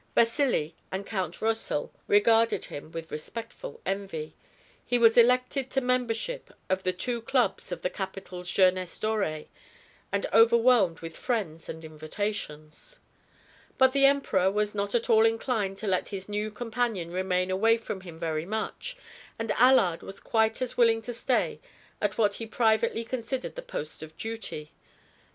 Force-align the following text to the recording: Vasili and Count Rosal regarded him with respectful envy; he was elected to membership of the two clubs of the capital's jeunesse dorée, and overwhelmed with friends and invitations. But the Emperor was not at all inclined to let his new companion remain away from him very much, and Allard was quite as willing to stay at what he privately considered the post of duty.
Vasili 0.15 0.75
and 0.91 1.05
Count 1.05 1.43
Rosal 1.43 1.93
regarded 2.07 2.65
him 2.65 2.91
with 2.91 3.11
respectful 3.11 3.79
envy; 3.85 4.33
he 4.83 4.97
was 4.97 5.15
elected 5.15 5.69
to 5.69 5.79
membership 5.79 6.49
of 6.69 6.81
the 6.81 6.91
two 6.91 7.21
clubs 7.21 7.71
of 7.71 7.83
the 7.83 7.89
capital's 7.91 8.49
jeunesse 8.49 8.97
dorée, 8.97 9.47
and 10.11 10.25
overwhelmed 10.33 11.01
with 11.01 11.15
friends 11.15 11.69
and 11.69 11.85
invitations. 11.85 12.99
But 13.77 13.91
the 13.91 14.07
Emperor 14.07 14.49
was 14.49 14.73
not 14.73 14.95
at 14.95 15.07
all 15.07 15.23
inclined 15.23 15.77
to 15.77 15.87
let 15.87 16.07
his 16.07 16.27
new 16.27 16.49
companion 16.49 17.11
remain 17.11 17.51
away 17.51 17.77
from 17.77 18.01
him 18.01 18.17
very 18.17 18.47
much, 18.47 18.97
and 19.37 19.51
Allard 19.51 20.01
was 20.01 20.19
quite 20.19 20.63
as 20.63 20.75
willing 20.75 21.03
to 21.03 21.13
stay 21.13 21.59
at 22.01 22.17
what 22.17 22.33
he 22.41 22.47
privately 22.47 23.03
considered 23.03 23.53
the 23.53 23.61
post 23.61 24.01
of 24.01 24.17
duty. 24.17 24.71